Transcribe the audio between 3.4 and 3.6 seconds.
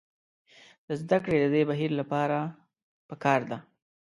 ده.